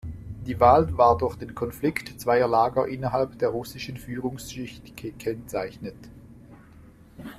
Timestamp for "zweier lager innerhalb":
2.19-3.37